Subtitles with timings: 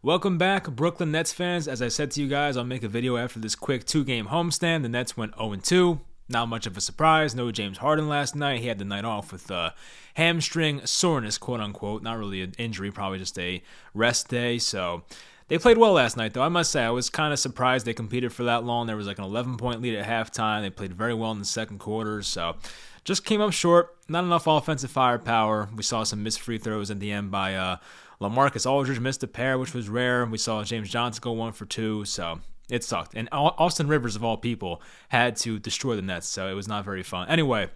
[0.00, 1.66] Welcome back, Brooklyn Nets fans.
[1.66, 4.28] As I said to you guys, I'll make a video after this quick two game
[4.28, 4.82] homestand.
[4.82, 6.00] The Nets went 0 2.
[6.28, 7.34] Not much of a surprise.
[7.34, 8.60] No James Harden last night.
[8.60, 9.70] He had the night off with uh,
[10.14, 12.04] hamstring soreness, quote unquote.
[12.04, 13.60] Not really an injury, probably just a
[13.92, 14.58] rest day.
[14.58, 15.02] So
[15.48, 16.42] they played well last night, though.
[16.42, 18.86] I must say, I was kind of surprised they competed for that long.
[18.86, 20.62] There was like an 11 point lead at halftime.
[20.62, 22.22] They played very well in the second quarter.
[22.22, 22.54] So
[23.02, 23.96] just came up short.
[24.08, 25.68] Not enough offensive firepower.
[25.74, 27.78] We saw some missed free throws at the end by uh,
[28.20, 30.26] LaMarcus Aldridge missed a pair, which was rare.
[30.26, 33.14] We saw James Johnson go one for two, so it sucked.
[33.14, 36.84] And Austin Rivers, of all people, had to destroy the Nets, so it was not
[36.84, 37.28] very fun.
[37.28, 37.68] Anyway,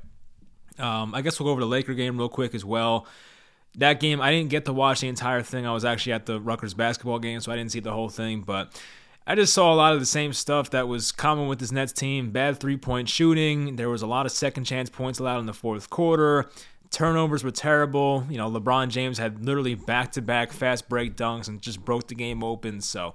[0.78, 3.06] um, I guess we'll go over the Laker game real quick as well.
[3.76, 5.66] That game, I didn't get to watch the entire thing.
[5.66, 8.42] I was actually at the Rutgers basketball game, so I didn't see the whole thing,
[8.42, 8.80] but.
[9.24, 11.92] I just saw a lot of the same stuff that was common with this Nets
[11.92, 12.32] team.
[12.32, 13.76] Bad three point shooting.
[13.76, 16.50] There was a lot of second chance points allowed in the fourth quarter.
[16.92, 18.26] Turnovers were terrible.
[18.28, 22.08] You know, LeBron James had literally back to back fast break dunks and just broke
[22.08, 22.82] the game open.
[22.82, 23.14] So,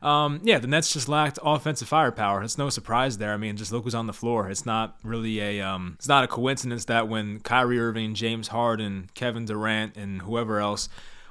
[0.00, 2.42] um, yeah, the Nets just lacked offensive firepower.
[2.42, 3.34] It's no surprise there.
[3.34, 4.48] I mean, just look who's on the floor.
[4.48, 9.10] It's not really a um, it's not a coincidence that when Kyrie Irving, James Harden,
[9.14, 10.88] Kevin Durant, and whoever else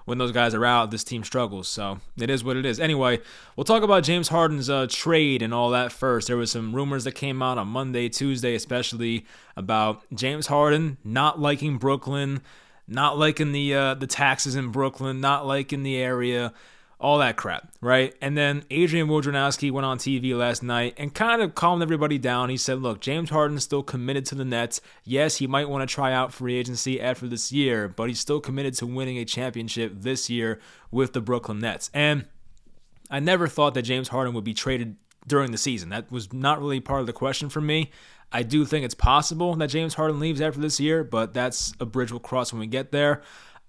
[0.08, 1.68] when those guys are out, this team struggles.
[1.68, 2.80] So it is what it is.
[2.80, 3.20] Anyway,
[3.58, 6.28] we'll talk about James Harden's uh, trade and all that first.
[6.28, 9.26] There was some rumors that came out on Monday, Tuesday, especially
[9.58, 12.42] about James Harden not liking Brooklyn,
[12.88, 16.54] not liking the uh, the taxes in Brooklyn, not liking the area
[17.00, 18.16] all that crap, right?
[18.22, 22.50] And then Adrian Wojnarowski went on TV last night and kind of calmed everybody down.
[22.50, 24.82] He said, look, James Harden's still committed to the Nets.
[25.04, 28.40] Yes, he might want to try out free agency after this year, but he's still
[28.40, 31.92] committed to winning a championship this year with the Brooklyn Nets.
[31.94, 32.26] And
[33.12, 34.96] I never thought that James Harden would be traded
[35.28, 35.90] during the season.
[35.90, 37.92] That was not really part of the question for me.
[38.32, 41.86] I do think it's possible that James Harden leaves after this year, but that's a
[41.86, 43.22] bridge we'll cross when we get there.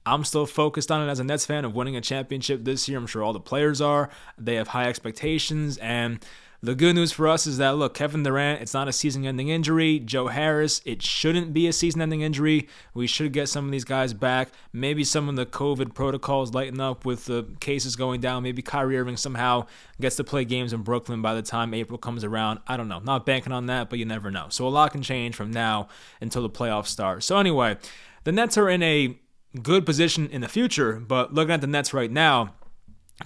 [0.08, 2.98] I'm still focused on it as a Nets fan of winning a championship this year.
[2.98, 4.08] I'm sure all the players are.
[4.38, 5.76] They have high expectations.
[5.78, 6.24] And
[6.60, 9.48] the good news for us is that, look, Kevin Durant, it's not a season ending
[9.48, 10.00] injury.
[10.00, 12.68] Joe Harris, it shouldn't be a season ending injury.
[12.94, 14.48] We should get some of these guys back.
[14.72, 18.42] Maybe some of the COVID protocols lighten up with the cases going down.
[18.42, 19.66] Maybe Kyrie Irving somehow
[20.00, 22.58] gets to play games in Brooklyn by the time April comes around.
[22.66, 22.98] I don't know.
[22.98, 24.46] Not banking on that, but you never know.
[24.48, 25.88] So a lot can change from now
[26.20, 27.22] until the playoffs start.
[27.22, 27.76] So, anyway,
[28.24, 29.16] the Nets are in a
[29.62, 32.54] good position in the future, but looking at the Nets right now,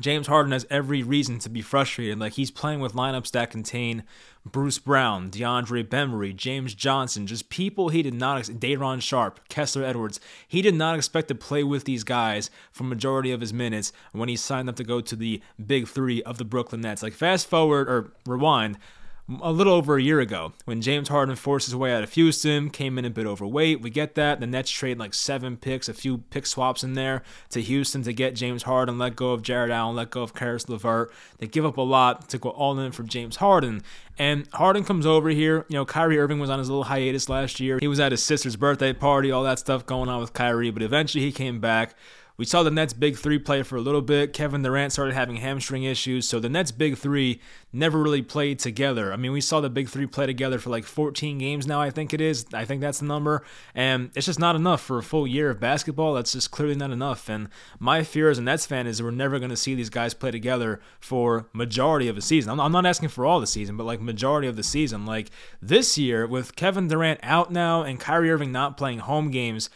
[0.00, 2.18] James Harden has every reason to be frustrated.
[2.18, 4.04] Like he's playing with lineups that contain
[4.44, 10.18] Bruce Brown, DeAndre Bembry, James Johnson, just people he did not Day'Ron Sharpe, Kessler Edwards.
[10.48, 14.30] He did not expect to play with these guys for majority of his minutes when
[14.30, 17.02] he signed up to go to the big three of the Brooklyn Nets.
[17.02, 18.78] Like fast forward or rewind
[19.42, 22.70] a little over a year ago when James Harden forced his way out of Houston,
[22.70, 23.80] came in a bit overweight.
[23.80, 24.40] We get that.
[24.40, 28.12] The Nets trade like seven picks, a few pick swaps in there to Houston to
[28.12, 31.12] get James Harden, let go of Jarrett Allen, let go of Caris LeVert.
[31.38, 33.82] They give up a lot to go all in for James Harden.
[34.18, 35.64] And Harden comes over here.
[35.68, 37.78] You know, Kyrie Irving was on his little hiatus last year.
[37.78, 40.82] He was at his sister's birthday party, all that stuff going on with Kyrie, but
[40.82, 41.94] eventually he came back.
[42.36, 44.32] We saw the Nets' big three play for a little bit.
[44.32, 47.40] Kevin Durant started having hamstring issues, so the Nets' big three
[47.72, 49.12] never really played together.
[49.12, 51.90] I mean, we saw the big three play together for like 14 games now, I
[51.90, 52.46] think it is.
[52.52, 53.44] I think that's the number.
[53.74, 56.14] And it's just not enough for a full year of basketball.
[56.14, 57.28] That's just clearly not enough.
[57.28, 57.48] And
[57.78, 60.30] my fear as a Nets fan is we're never going to see these guys play
[60.30, 62.58] together for majority of the season.
[62.58, 65.06] I'm not asking for all the season, but like majority of the season.
[65.06, 69.70] Like this year, with Kevin Durant out now and Kyrie Irving not playing home games,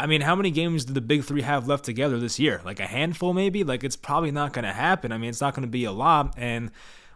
[0.00, 2.60] I mean, how many games do the big three have left together this year?
[2.64, 3.64] Like a handful, maybe?
[3.64, 5.10] Like it's probably not going to happen.
[5.10, 6.34] I mean, it's not going to be a lot.
[6.36, 6.70] And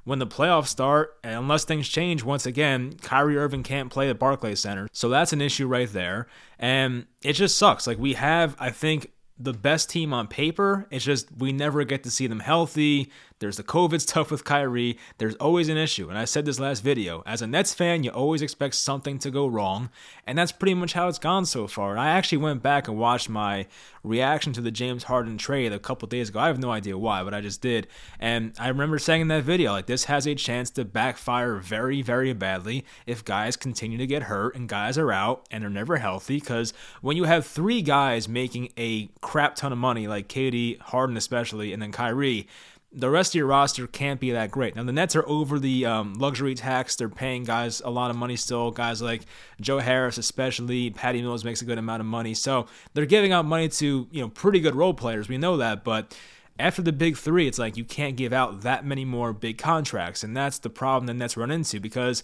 [0.04, 4.60] when the playoffs start, unless things change once again, Kyrie Irving can't play at Barclays
[4.60, 4.88] Center.
[4.92, 6.26] So that's an issue right there.
[6.58, 7.86] And it just sucks.
[7.86, 10.86] Like we have, I think, the best team on paper.
[10.90, 13.10] It's just we never get to see them healthy.
[13.42, 14.96] There's the COVID stuff with Kyrie.
[15.18, 16.08] There's always an issue.
[16.08, 17.24] And I said this last video.
[17.26, 19.90] As a Nets fan, you always expect something to go wrong.
[20.28, 21.90] And that's pretty much how it's gone so far.
[21.90, 23.66] And I actually went back and watched my
[24.04, 26.38] reaction to the James Harden trade a couple days ago.
[26.38, 27.88] I have no idea why, but I just did.
[28.20, 32.00] And I remember saying in that video, like, this has a chance to backfire very,
[32.00, 35.96] very badly if guys continue to get hurt and guys are out and are never
[35.96, 36.38] healthy.
[36.38, 41.16] Because when you have three guys making a crap ton of money, like Katie, Harden
[41.16, 42.46] especially, and then Kyrie,
[42.94, 44.76] the rest of your roster can't be that great.
[44.76, 48.16] Now the Nets are over the um, luxury tax; they're paying guys a lot of
[48.16, 48.70] money still.
[48.70, 49.22] Guys like
[49.60, 52.34] Joe Harris, especially Patty Mills, makes a good amount of money.
[52.34, 55.28] So they're giving out money to you know pretty good role players.
[55.28, 56.16] We know that, but
[56.58, 60.22] after the big three, it's like you can't give out that many more big contracts,
[60.22, 61.80] and that's the problem the Nets run into.
[61.80, 62.22] Because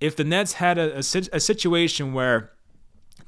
[0.00, 1.02] if the Nets had a, a,
[1.32, 2.52] a situation where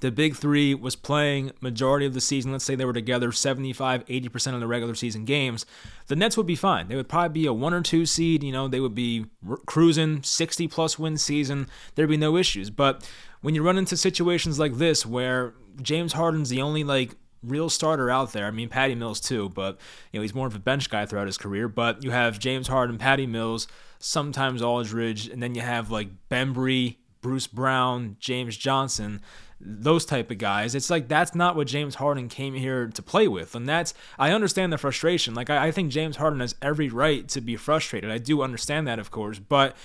[0.01, 4.05] the big three was playing majority of the season, let's say they were together 75,
[4.07, 5.65] 80% of the regular season games,
[6.07, 6.89] the Nets would be fine.
[6.89, 8.43] They would probably be a one or two seed.
[8.43, 9.27] You know, they would be
[9.67, 11.69] cruising 60 plus win season.
[11.95, 12.71] There'd be no issues.
[12.71, 13.09] But
[13.41, 18.11] when you run into situations like this where James Harden's the only like real starter
[18.11, 18.47] out there.
[18.47, 19.79] I mean, Patty Mills too, but
[20.13, 21.69] you know he's more of a bench guy throughout his career.
[21.69, 23.69] But you have James Harden, Patty Mills,
[23.99, 29.21] sometimes Aldridge, and then you have like Bembry, Bruce Brown, James Johnson,
[29.61, 30.75] those type of guys.
[30.75, 33.55] It's like that's not what James Harden came here to play with.
[33.55, 35.35] And that's I understand the frustration.
[35.35, 38.11] Like I, I think James Harden has every right to be frustrated.
[38.11, 39.77] I do understand that, of course, but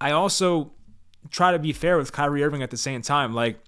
[0.00, 0.72] I also
[1.30, 3.34] try to be fair with Kyrie Irving at the same time.
[3.34, 3.58] Like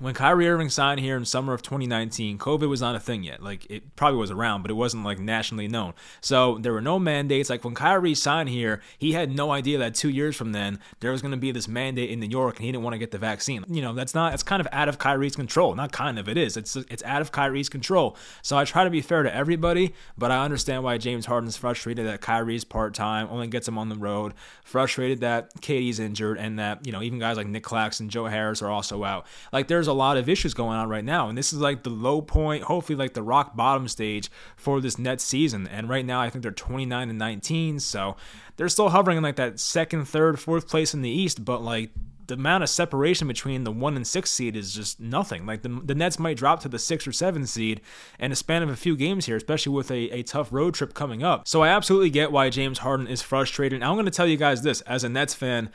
[0.00, 3.42] when Kyrie Irving signed here in summer of 2019, COVID was not a thing yet.
[3.42, 5.92] Like it probably was around, but it wasn't like nationally known.
[6.22, 7.50] So there were no mandates.
[7.50, 11.12] Like when Kyrie signed here, he had no idea that two years from then there
[11.12, 13.10] was going to be this mandate in New York, and he didn't want to get
[13.10, 13.64] the vaccine.
[13.68, 14.32] You know, that's not.
[14.32, 15.74] It's kind of out of Kyrie's control.
[15.74, 16.28] Not kind of.
[16.28, 16.56] It is.
[16.56, 18.16] It's it's out of Kyrie's control.
[18.40, 22.06] So I try to be fair to everybody, but I understand why James Harden's frustrated
[22.06, 24.32] that Kyrie's part time, only gets him on the road.
[24.64, 28.24] Frustrated that Katie's injured, and that you know even guys like Nic Claxton, and Joe
[28.24, 29.26] Harris are also out.
[29.52, 31.28] Like there's a lot of issues going on right now.
[31.28, 34.98] And this is like the low point, hopefully like the rock bottom stage for this
[34.98, 35.68] Nets season.
[35.68, 37.80] And right now I think they're 29 and 19.
[37.80, 38.16] So
[38.56, 41.90] they're still hovering in like that second, third, fourth place in the East, but like
[42.30, 45.44] the amount of separation between the one and six seed is just nothing.
[45.44, 47.80] Like the, the Nets might drop to the six or seven seed
[48.20, 50.94] in a span of a few games here, especially with a, a tough road trip
[50.94, 51.48] coming up.
[51.48, 53.76] So I absolutely get why James Harden is frustrated.
[53.76, 55.70] And I'm going to tell you guys this as a Nets fan,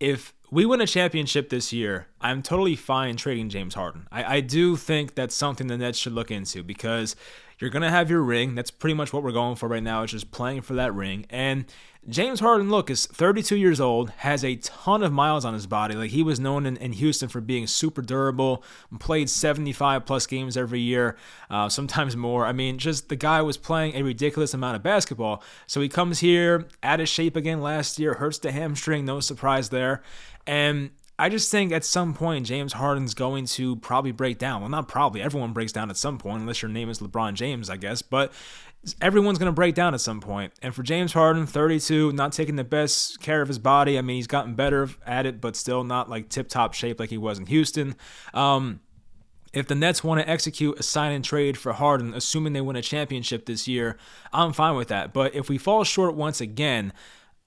[0.00, 4.08] if we win a championship this year, I'm totally fine trading James Harden.
[4.10, 7.14] I, I do think that's something the Nets should look into because
[7.60, 8.54] you're going to have your ring.
[8.54, 11.26] That's pretty much what we're going for right now, is just playing for that ring.
[11.30, 11.66] And
[12.08, 15.94] James Harden, look, is 32 years old, has a ton of miles on his body.
[15.94, 18.64] Like he was known in, in Houston for being super durable,
[18.98, 21.16] played 75 plus games every year,
[21.50, 22.46] uh, sometimes more.
[22.46, 25.42] I mean, just the guy was playing a ridiculous amount of basketball.
[25.66, 29.68] So he comes here out of shape again last year, hurts the hamstring, no surprise
[29.68, 30.02] there.
[30.46, 34.62] And I just think at some point James Harden's going to probably break down.
[34.62, 35.20] Well, not probably.
[35.20, 38.00] Everyone breaks down at some point, unless your name is LeBron James, I guess.
[38.00, 38.32] But
[39.00, 40.52] everyone's going to break down at some point.
[40.62, 43.98] And for James Harden, 32, not taking the best care of his body.
[43.98, 47.10] I mean, he's gotten better at it, but still not like tip top shape like
[47.10, 47.96] he was in Houston.
[48.32, 48.80] Um,
[49.52, 52.76] if the Nets want to execute a sign and trade for Harden, assuming they win
[52.76, 53.98] a championship this year,
[54.32, 55.12] I'm fine with that.
[55.12, 56.92] But if we fall short once again,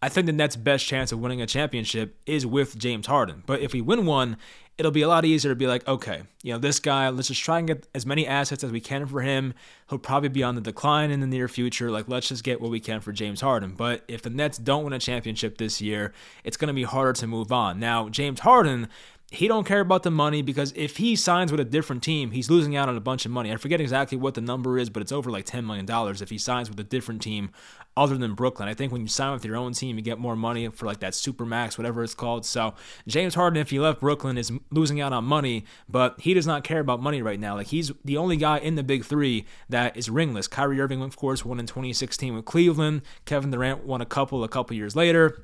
[0.04, 3.42] I think the Nets' best chance of winning a championship is with James Harden.
[3.46, 4.36] But if we win one,
[4.78, 7.42] it'll be a lot easier to be like, okay, you know, this guy, let's just
[7.42, 9.54] try and get as many assets as we can for him.
[9.90, 11.90] He'll probably be on the decline in the near future.
[11.90, 13.76] Like, let's just get what we can for James Harden.
[13.78, 16.12] But if the Nets don't win a championship this year,
[16.44, 17.80] it's going to be harder to move on.
[17.80, 18.90] Now, James Harden
[19.34, 22.52] he don't care about the money because if he signs with a different team, he's
[22.52, 23.52] losing out on a bunch of money.
[23.52, 25.88] I forget exactly what the number is, but it's over like $10 million
[26.22, 27.50] if he signs with a different team
[27.98, 28.70] other than Brooklyn.
[28.70, 31.00] I think when you sign with your own team, you get more money for like
[31.00, 32.46] that super max, whatever it's called.
[32.46, 32.76] So
[33.08, 36.64] James Harden, if he left Brooklyn, is losing out on money, but he does not
[36.64, 37.56] care about money right now.
[37.56, 40.48] Like he's the only guy in the big three that is ringless.
[40.48, 43.02] Kyrie Irving, of course, won in 2016 with Cleveland.
[43.26, 45.44] Kevin Durant won a couple a couple years later.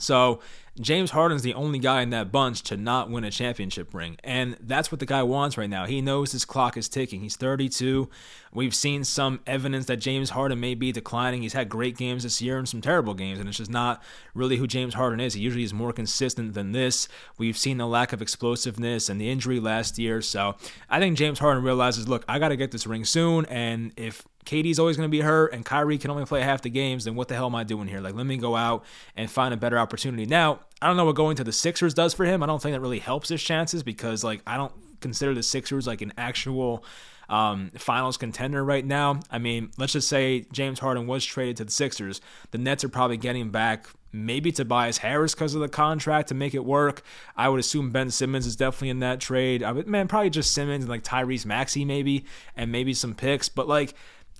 [0.00, 0.40] So
[0.80, 4.16] James Harden's the only guy in that bunch to not win a championship ring.
[4.24, 5.84] And that's what the guy wants right now.
[5.84, 7.20] He knows his clock is ticking.
[7.20, 8.08] He's 32.
[8.54, 11.42] We've seen some evidence that James Harden may be declining.
[11.42, 14.02] He's had great games this year and some terrible games, and it's just not
[14.34, 15.34] really who James Harden is.
[15.34, 17.08] He usually is more consistent than this.
[17.38, 20.20] We've seen the lack of explosiveness and the injury last year.
[20.20, 20.56] So
[20.90, 23.46] I think James Harden realizes look, I got to get this ring soon.
[23.46, 26.70] And if Katie's always going to be hurt and Kyrie can only play half the
[26.70, 28.00] games, then what the hell am I doing here?
[28.00, 28.84] Like, let me go out
[29.16, 30.26] and find a better opportunity.
[30.26, 32.42] Now, I don't know what going to the Sixers does for him.
[32.42, 35.86] I don't think that really helps his chances because, like, I don't consider the Sixers
[35.86, 36.84] like an actual
[37.28, 39.20] um, finals contender right now.
[39.30, 42.20] I mean, let's just say James Harden was traded to the Sixers.
[42.50, 46.54] The Nets are probably getting back maybe Tobias Harris because of the contract to make
[46.54, 47.02] it work.
[47.36, 49.62] I would assume Ben Simmons is definitely in that trade.
[49.62, 52.26] I would, man, probably just Simmons and like Tyrese Maxey maybe,
[52.56, 53.48] and maybe some picks.
[53.48, 53.94] But like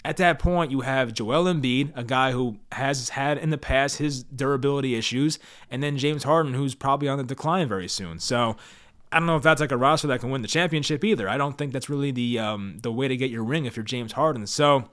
[0.04, 3.98] at that point, you have Joel Embiid, a guy who has had in the past
[3.98, 5.38] his durability issues,
[5.70, 8.18] and then James Harden, who's probably on the decline very soon.
[8.18, 8.56] So
[9.12, 11.28] I don't know if that's like a roster that can win the championship either.
[11.28, 13.84] I don't think that's really the um, the way to get your ring if you're
[13.84, 14.46] James Harden.
[14.46, 14.88] So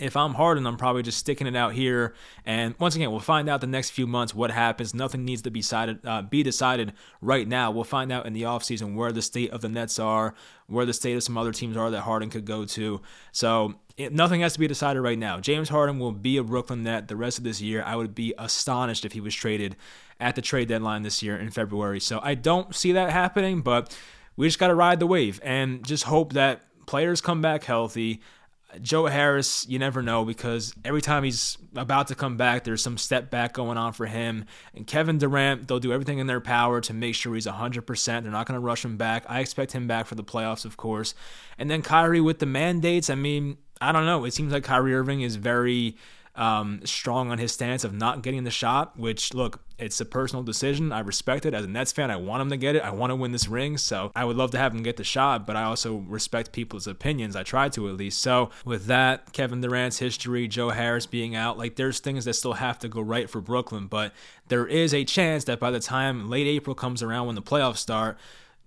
[0.00, 2.14] if I'm Harden, I'm probably just sticking it out here.
[2.44, 4.94] And once again, we'll find out the next few months what happens.
[4.94, 7.70] Nothing needs to be decided, uh, be decided right now.
[7.70, 10.34] We'll find out in the offseason where the state of the Nets are,
[10.66, 13.02] where the state of some other teams are that Harden could go to.
[13.32, 15.40] So it, nothing has to be decided right now.
[15.40, 17.82] James Harden will be a Brooklyn Net the rest of this year.
[17.84, 19.76] I would be astonished if he was traded
[20.18, 22.00] at the trade deadline this year in February.
[22.00, 23.96] So I don't see that happening, but
[24.36, 28.20] we just got to ride the wave and just hope that players come back healthy.
[28.80, 32.98] Joe Harris, you never know because every time he's about to come back, there's some
[32.98, 34.44] step back going on for him.
[34.74, 38.04] And Kevin Durant, they'll do everything in their power to make sure he's 100%.
[38.04, 39.24] They're not going to rush him back.
[39.28, 41.14] I expect him back for the playoffs, of course.
[41.58, 44.24] And then Kyrie with the mandates, I mean, I don't know.
[44.24, 45.96] It seems like Kyrie Irving is very
[46.36, 50.42] um, strong on his stance of not getting the shot, which, look, it's a personal
[50.42, 50.92] decision.
[50.92, 51.54] I respect it.
[51.54, 52.82] As a Nets fan, I want him to get it.
[52.82, 53.78] I want to win this ring.
[53.78, 56.86] So I would love to have him get the shot, but I also respect people's
[56.86, 57.34] opinions.
[57.34, 58.20] I try to at least.
[58.20, 62.54] So with that, Kevin Durant's history, Joe Harris being out, like there's things that still
[62.54, 64.12] have to go right for Brooklyn, but
[64.48, 67.78] there is a chance that by the time late April comes around when the playoffs
[67.78, 68.18] start,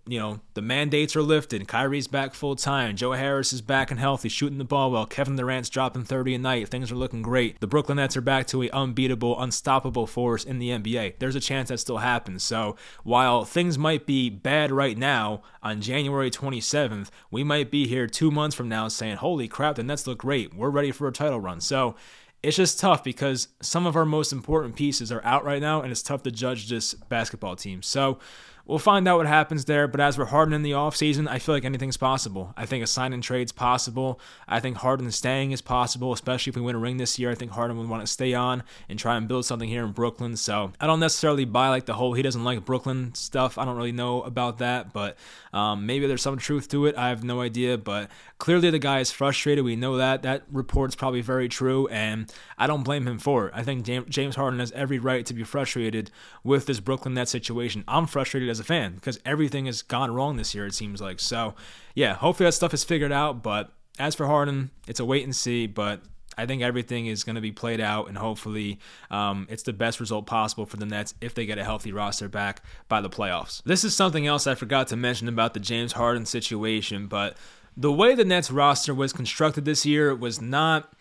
[0.05, 1.65] you know, the mandates are lifted.
[1.67, 2.97] Kyrie's back full time.
[2.97, 5.05] Joe Harris is back and healthy, shooting the ball well.
[5.05, 6.67] Kevin Durant's dropping 30 a night.
[6.67, 7.61] Things are looking great.
[7.61, 11.19] The Brooklyn Nets are back to an unbeatable, unstoppable force in the NBA.
[11.19, 12.43] There's a chance that still happens.
[12.43, 18.07] So while things might be bad right now on January 27th, we might be here
[18.07, 20.53] two months from now saying, holy crap, the Nets look great.
[20.53, 21.61] We're ready for a title run.
[21.61, 21.95] So
[22.43, 25.91] it's just tough because some of our most important pieces are out right now, and
[25.93, 27.81] it's tough to judge this basketball team.
[27.81, 28.19] So,
[28.65, 31.53] We'll find out what happens there, but as we're Harden in the offseason, I feel
[31.53, 32.53] like anything's possible.
[32.55, 34.21] I think a sign and trade's possible.
[34.47, 37.29] I think Harden staying is possible, especially if we win a ring this year.
[37.29, 39.91] I think Harden would want to stay on and try and build something here in
[39.91, 40.37] Brooklyn.
[40.37, 43.57] So I don't necessarily buy like the whole he doesn't like Brooklyn stuff.
[43.57, 45.17] I don't really know about that, but
[45.51, 46.95] um, maybe there's some truth to it.
[46.95, 49.65] I have no idea, but clearly the guy is frustrated.
[49.65, 50.21] We know that.
[50.21, 53.53] That report's probably very true, and I don't blame him for it.
[53.53, 56.11] I think James Harden has every right to be frustrated
[56.45, 57.83] with this Brooklyn Nets situation.
[57.89, 61.19] I'm frustrated as a fan because everything has gone wrong this year, it seems like.
[61.19, 61.55] So,
[61.93, 63.43] yeah, hopefully that stuff is figured out.
[63.43, 65.67] But as for Harden, it's a wait and see.
[65.67, 66.01] But
[66.37, 68.79] I think everything is going to be played out, and hopefully,
[69.11, 72.29] um, it's the best result possible for the Nets if they get a healthy roster
[72.29, 73.61] back by the playoffs.
[73.63, 77.37] This is something else I forgot to mention about the James Harden situation, but
[77.75, 80.93] the way the Nets roster was constructed this year was not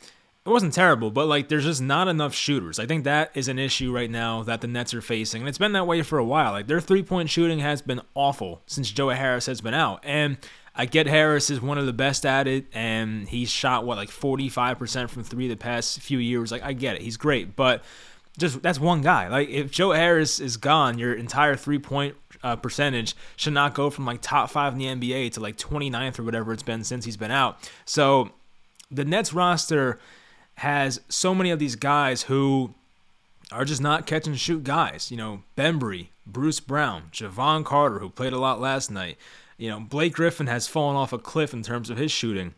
[0.44, 2.80] it wasn't terrible, but like there's just not enough shooters.
[2.80, 5.58] I think that is an issue right now that the Nets are facing, and it's
[5.58, 6.52] been that way for a while.
[6.52, 10.38] Like their three point shooting has been awful since Joe Harris has been out, and
[10.74, 14.08] I get Harris is one of the best at it, and he's shot what like
[14.08, 16.50] 45% from three the past few years.
[16.50, 17.84] Like I get it, he's great, but
[18.36, 19.28] just that's one guy.
[19.28, 23.90] Like if Joe Harris is gone, your entire three point uh, percentage should not go
[23.90, 27.04] from like top five in the NBA to like 29th or whatever it's been since
[27.04, 27.70] he's been out.
[27.84, 28.30] So
[28.90, 30.00] the Nets roster
[30.62, 32.72] has so many of these guys who
[33.50, 35.10] are just not catch and shoot guys.
[35.10, 39.18] You know, Bembry, Bruce Brown, Jevon Carter, who played a lot last night.
[39.58, 42.54] You know, Blake Griffin has fallen off a cliff in terms of his shooting.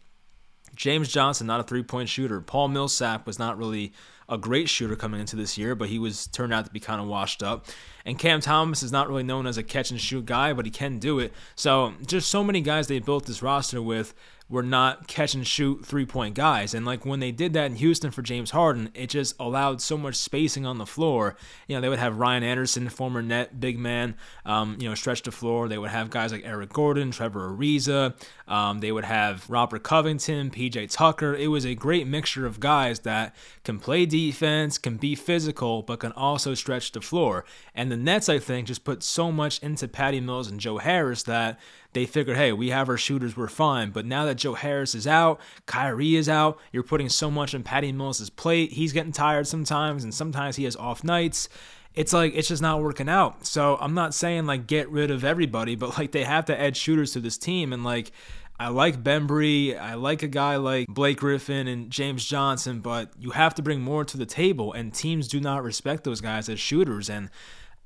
[0.77, 2.43] James Johnson, not a three point shooter.
[2.43, 3.95] Paul Millsap was not really
[4.35, 7.01] a great shooter coming into this year, but he was turned out to be kind
[7.01, 7.67] of washed up.
[8.05, 10.71] And Cam Thomas is not really known as a catch and shoot guy, but he
[10.71, 11.33] can do it.
[11.55, 14.13] So just so many guys they built this roster with
[14.49, 16.75] were not catch and shoot three point guys.
[16.75, 19.97] And like when they did that in Houston for James Harden, it just allowed so
[19.97, 21.37] much spacing on the floor.
[21.67, 25.23] You know, they would have Ryan Anderson, former net big man, um, you know, stretch
[25.23, 25.69] the floor.
[25.69, 28.15] They would have guys like Eric Gordon, Trevor Ariza.
[28.47, 31.35] Um, they would have Robert Covington, PJ Tucker.
[31.35, 36.01] It was a great mixture of guys that can play defense, can be physical, but
[36.01, 37.45] can also stretch the floor.
[37.75, 41.23] And the Nets, I think, just put so much into Patty Mills and Joe Harris
[41.25, 41.59] that
[41.93, 43.91] they figured, hey, we have our shooters, we're fine.
[43.91, 47.63] But now that Joe Harris is out, Kyrie is out, you're putting so much on
[47.63, 48.73] Patty Mills' plate.
[48.73, 51.49] He's getting tired sometimes, and sometimes he has off nights
[51.95, 53.47] it's like it's just not working out.
[53.47, 56.77] So I'm not saying like get rid of everybody, but like they have to add
[56.77, 58.11] shooters to this team and like
[58.59, 63.31] I like Bembry, I like a guy like Blake Griffin and James Johnson, but you
[63.31, 66.61] have to bring more to the table and teams do not respect those guys as
[66.61, 67.31] shooters and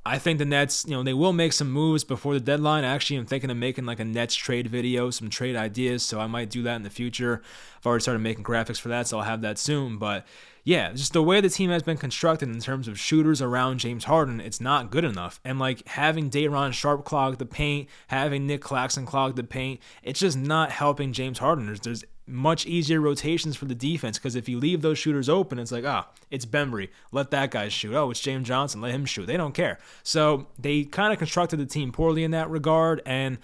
[0.08, 2.82] I think the Nets, you know, they will make some moves before the deadline.
[2.82, 6.18] I Actually, I'm thinking of making like a Nets trade video, some trade ideas, so
[6.18, 7.42] I might do that in the future.
[7.78, 9.98] I've already started making graphics for that, so I'll have that soon.
[9.98, 10.26] But
[10.68, 14.04] yeah, just the way the team has been constructed in terms of shooters around James
[14.04, 15.40] Harden, it's not good enough.
[15.42, 20.20] And like having Day'Ron Sharpe clog the paint, having Nic Claxton clog the paint, it's
[20.20, 21.64] just not helping James Harden.
[21.64, 25.58] There's, there's much easier rotations for the defense because if you leave those shooters open,
[25.58, 27.94] it's like, ah, it's Bembry, let that guy shoot.
[27.94, 29.24] Oh, it's James Johnson, let him shoot.
[29.24, 29.78] They don't care.
[30.02, 33.00] So they kind of constructed the team poorly in that regard.
[33.06, 33.38] And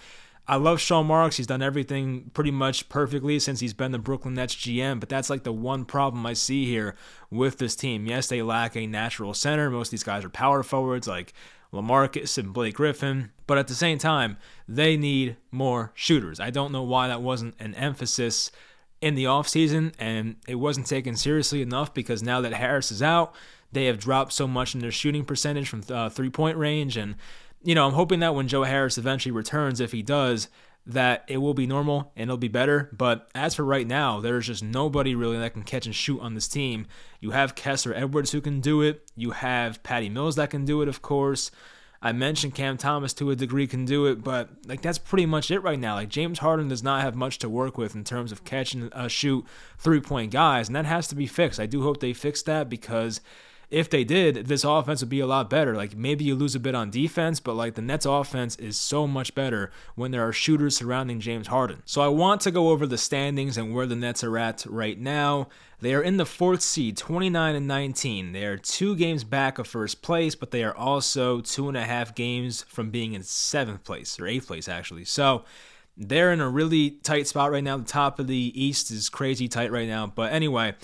[0.46, 1.38] I love Sean Marks.
[1.38, 5.00] He's done everything pretty much perfectly since he's been the Brooklyn Nets GM.
[5.00, 6.96] But that's like the one problem I see here
[7.30, 8.06] with this team.
[8.06, 9.70] Yes, they lack a natural center.
[9.70, 11.32] Most of these guys are power forwards like
[11.72, 13.30] LaMarcus and Blake Griffin.
[13.46, 14.36] But at the same time,
[14.68, 16.40] they need more shooters.
[16.40, 18.50] I don't know why that wasn't an emphasis
[19.00, 23.34] in the offseason, and it wasn't taken seriously enough because now that Harris is out,
[23.72, 26.96] they have dropped so much in their shooting percentage from uh, three point range.
[26.96, 27.16] And,
[27.64, 30.49] you know, I'm hoping that when Joe Harris eventually returns, if he does,
[30.87, 32.90] that it will be normal and it'll be better.
[32.92, 36.35] But as for right now, there's just nobody really that can catch and shoot on
[36.35, 36.87] this team.
[37.21, 39.11] You have Kessler Edwards who can do it.
[39.16, 41.50] You have Patty Mills that can do it, of course.
[42.02, 45.50] I mentioned Cam Thomas to a degree can do it, but like that's pretty much
[45.50, 45.94] it right now.
[45.94, 48.92] Like James Harden does not have much to work with in terms of catch and
[48.92, 49.47] uh, shoot
[49.78, 51.59] three point guys, and that has to be fixed.
[51.59, 53.23] I do hope they fix that because
[53.71, 55.75] if they did, this offense would be a lot better.
[55.75, 59.06] Like maybe you lose a bit on defense, but like the Nets offense is so
[59.06, 61.83] much better when there are shooters surrounding James Harden.
[61.85, 64.99] So I want to go over the standings and where the Nets are at right
[64.99, 65.49] now.
[65.80, 68.33] They are in the fourth seed, 29 and 19.
[68.33, 71.85] They are two games back of first place, but they are also two and a
[71.85, 75.04] half games from being in seventh place or eighth place actually.
[75.04, 75.44] So
[75.97, 77.76] they're in a really tight spot right now.
[77.76, 80.06] The top of the East is crazy tight right now.
[80.06, 80.75] But anyway,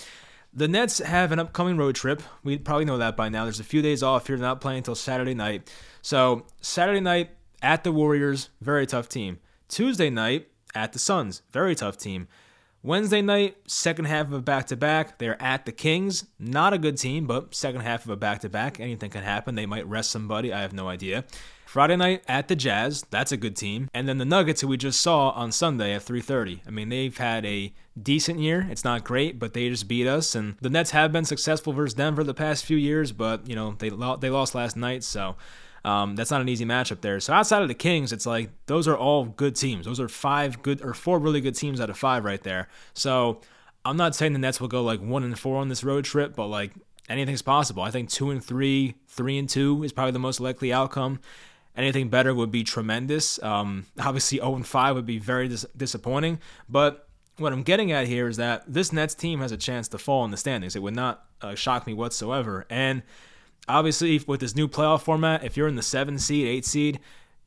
[0.53, 2.23] the Nets have an upcoming road trip.
[2.43, 3.45] We probably know that by now.
[3.45, 4.37] There's a few days off here.
[4.37, 5.71] They're not playing until Saturday night.
[6.03, 7.31] So, Saturday night
[7.63, 9.39] at the Warriors, very tough team.
[9.69, 12.27] Tuesday night at the Suns, very tough team.
[12.83, 15.19] Wednesday night, second half of a back to back.
[15.19, 16.25] They're at the Kings.
[16.39, 18.81] Not a good team, but second half of a back to back.
[18.81, 19.55] Anything can happen.
[19.55, 20.51] They might rest somebody.
[20.53, 21.25] I have no idea.
[21.71, 23.05] Friday night at the Jazz.
[23.11, 23.89] That's a good team.
[23.95, 26.63] And then the Nuggets, who we just saw on Sunday at 3:30.
[26.67, 27.73] I mean, they've had a
[28.03, 28.67] decent year.
[28.69, 30.35] It's not great, but they just beat us.
[30.35, 33.77] And the Nets have been successful versus Denver the past few years, but you know
[33.79, 35.37] they they lost last night, so.
[35.83, 37.21] Um, that's not an easy matchup there.
[37.21, 39.87] So outside of the Kings, it's like those are all good teams.
[39.87, 42.69] Those are five good or four really good teams out of five right there.
[42.93, 43.41] So
[43.87, 46.37] I'm not saying the Nets will go like one and four on this road trip,
[46.37, 46.73] but like
[47.09, 47.83] anything's possible.
[47.83, 51.21] I think two and three, three and two is probably the most likely outcome.
[51.77, 53.43] Anything better would be tremendous.
[53.43, 56.41] Um, obviously, 0 and 5 would be very dis- disappointing.
[56.69, 59.99] But what I'm getting at here is that this Nets team has a chance to
[59.99, 60.77] fall in the standings.
[60.77, 62.67] It would not uh, shock me whatsoever.
[62.69, 63.03] And
[63.69, 67.01] obviously, with this new playoff format, if you're in the seven seed, eight seed,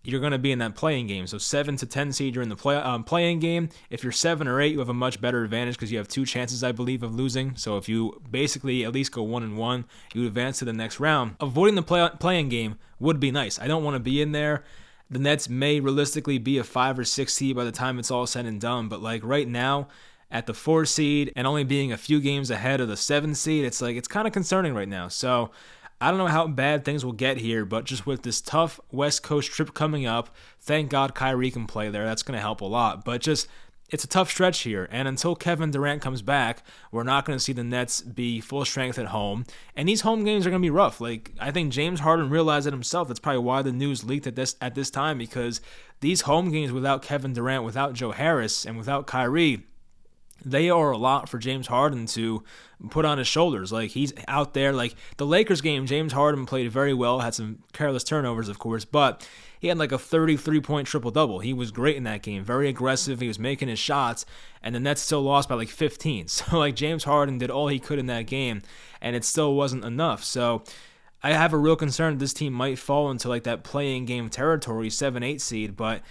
[0.03, 1.27] you're going to be in that play-in game.
[1.27, 3.69] So seven to ten seed, you're in the play um, play-in game.
[3.89, 6.25] If you're seven or eight, you have a much better advantage because you have two
[6.25, 7.55] chances, I believe, of losing.
[7.55, 10.99] So if you basically at least go one and one, you advance to the next
[10.99, 11.35] round.
[11.39, 13.59] Avoiding the play- play-in game would be nice.
[13.59, 14.63] I don't want to be in there.
[15.09, 18.25] The Nets may realistically be a five or six seed by the time it's all
[18.25, 19.87] said and done, but like right now
[20.31, 23.63] at the four seed and only being a few games ahead of the seven seed,
[23.63, 25.07] it's like it's kind of concerning right now.
[25.07, 25.51] So
[26.01, 29.23] I don't know how bad things will get here, but just with this tough West
[29.23, 32.05] Coast trip coming up, thank God Kyrie can play there.
[32.05, 33.05] That's going to help a lot.
[33.05, 33.47] But just
[33.89, 37.43] it's a tough stretch here, and until Kevin Durant comes back, we're not going to
[37.43, 39.45] see the Nets be full strength at home.
[39.75, 40.99] And these home games are going to be rough.
[40.99, 43.07] Like I think James Harden realized it himself.
[43.07, 45.61] That's probably why the news leaked at this at this time because
[45.99, 49.67] these home games without Kevin Durant, without Joe Harris, and without Kyrie,
[50.45, 52.43] they are a lot for James Harden to
[52.89, 53.71] put on his shoulders.
[53.71, 54.73] Like he's out there.
[54.73, 58.85] Like the Lakers game, James Harden played very well, had some careless turnovers, of course,
[58.85, 59.27] but
[59.59, 61.39] he had like a 33 point triple double.
[61.39, 63.19] He was great in that game, very aggressive.
[63.19, 64.25] He was making his shots,
[64.61, 66.27] and the Nets still lost by like 15.
[66.33, 68.61] So like James Harden did all he could in that game,
[69.01, 70.23] and it still wasn't enough.
[70.23, 70.63] So.
[71.25, 74.29] I have a real concern that this team might fall into like that play-in game
[74.29, 76.01] territory, 7 8 seed, but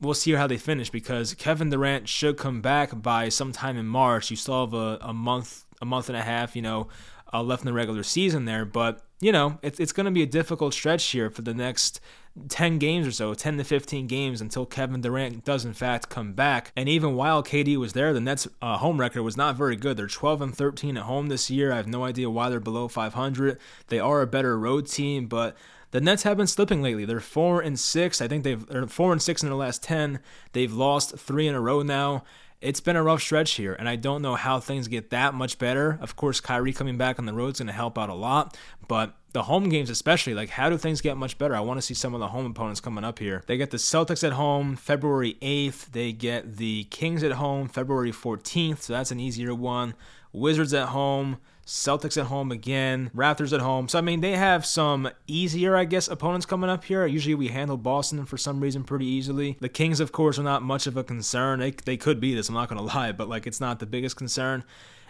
[0.00, 4.30] we'll see how they finish because Kevin Durant should come back by sometime in March.
[4.30, 6.88] You still have a, a month, a month and a half, you know,
[7.32, 8.64] uh, left in the regular season there.
[8.64, 12.00] But you know, it's it's going to be a difficult stretch here for the next
[12.48, 16.32] 10 games or so, 10 to 15 games until Kevin Durant does in fact come
[16.32, 16.72] back.
[16.76, 19.96] And even while KD was there, the Nets uh, home record was not very good.
[19.96, 21.72] They're 12 and 13 at home this year.
[21.72, 23.58] I have no idea why they're below 500.
[23.88, 25.56] They are a better road team, but
[25.90, 27.04] the Nets have been slipping lately.
[27.04, 28.20] They're four and six.
[28.20, 30.20] I think they've they're four and six in the last ten.
[30.52, 32.24] They've lost three in a row now.
[32.60, 35.58] It's been a rough stretch here, and I don't know how things get that much
[35.58, 35.98] better.
[36.02, 38.56] Of course, Kyrie coming back on the road is going to help out a lot,
[38.86, 41.82] but the home games especially like how do things get much better i want to
[41.82, 44.76] see some of the home opponents coming up here they get the celtics at home
[44.76, 49.94] february 8th they get the kings at home february 14th so that's an easier one
[50.32, 51.38] wizards at home
[51.70, 53.86] Celtics at home again, Raptors at home.
[53.86, 57.06] So, I mean, they have some easier, I guess, opponents coming up here.
[57.06, 59.56] Usually we handle Boston for some reason pretty easily.
[59.60, 61.60] The Kings, of course, are not much of a concern.
[61.60, 64.16] They, they could be this, I'm not to lie, but like it's not the biggest
[64.16, 64.64] concern.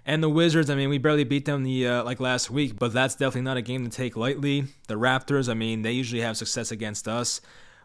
[0.07, 2.93] And the Wizards, I mean, we barely beat them the uh, like last week, but
[2.93, 4.65] that's definitely not a game to take lightly.
[4.89, 7.41] The Raptors, I mean, they usually have success against us.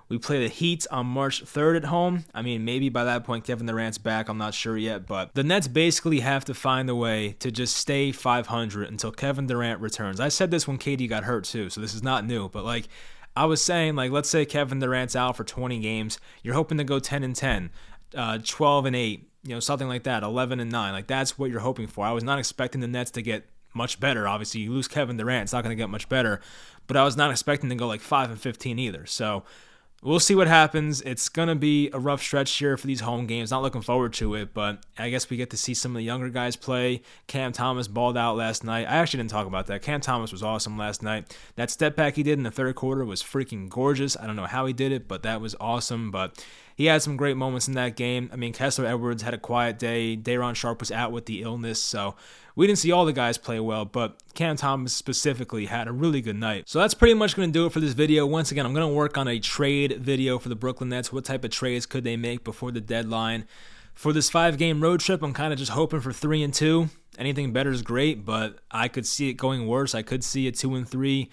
[0.08, 2.25] We play the Heat on March 3rd at home.
[2.34, 4.30] I mean, maybe by that point Kevin Durant's back.
[4.30, 7.75] I'm not sure yet, but the Nets basically have to find a way to just
[7.75, 10.19] stay 500 until Kevin Durant returns.
[10.19, 12.88] I said this when KD got hurt too, so this is not new, but like
[13.36, 16.84] I was saying, like let's say Kevin Durant's out for 20 games, you're hoping to
[16.84, 17.71] go 10 and 10,
[18.13, 20.93] uh, 12 and 8, you know, something like that, 11 and 9.
[20.93, 22.05] Like that's what you're hoping for.
[22.05, 24.27] I was not expecting the Nets to get much better.
[24.27, 26.39] Obviously, you lose Kevin Durant, it's not going to get much better,
[26.87, 29.05] but I was not expecting to go like 5 and 15 either.
[29.05, 29.43] So
[30.05, 31.01] we'll see what happens.
[31.01, 33.51] It's going to be a rough stretch here for these home games.
[33.51, 36.03] Not looking forward to it, but I guess we get to see some of the
[36.03, 37.01] younger guys play.
[37.27, 38.87] Cam Thomas balled out last night.
[38.87, 39.81] I actually didn't talk about that.
[39.81, 41.35] Cam Thomas was awesome last night.
[41.55, 44.15] That step back he did in the third quarter was freaking gorgeous.
[44.15, 46.11] I don't know how he did it, but that was awesome.
[46.11, 46.43] But
[46.75, 48.29] he had some great moments in that game.
[48.31, 50.15] I mean, Kessler Edwards had a quiet day.
[50.15, 52.15] Day'Ron Sharpe was out with the illness, so
[52.55, 56.21] we didn't see all the guys play well, but Cam Thomas specifically had a really
[56.21, 56.67] good night.
[56.67, 58.25] So that's pretty much going to do it for this video.
[58.25, 61.13] Once again, I'm going to work on a trade video for the Brooklyn Nets.
[61.13, 63.47] What type of trades could they make before the deadline?
[63.93, 66.89] For this five game road trip, I'm kind of just hoping for three and two.
[67.17, 69.95] Anything better is great, but I could see it going worse.
[69.95, 71.29] I could see a two and three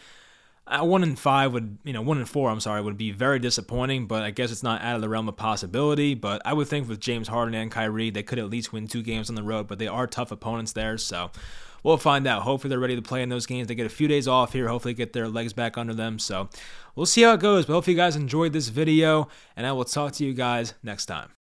[0.67, 3.39] uh, one in five would, you know, one in four, I'm sorry, would be very
[3.39, 6.15] disappointing, but I guess it's not out of the realm of possibility.
[6.15, 9.03] But I would think with James Harden and Kyrie, they could at least win two
[9.03, 10.97] games on the road, but they are tough opponents there.
[10.99, 11.31] So
[11.83, 12.43] we'll find out.
[12.43, 13.69] Hopefully they're ready to play in those games.
[13.69, 16.19] They get a few days off here, hopefully get their legs back under them.
[16.19, 16.49] So
[16.95, 17.67] we'll see how it goes.
[17.67, 21.07] But hopefully you guys enjoyed this video, and I will talk to you guys next
[21.07, 21.31] time.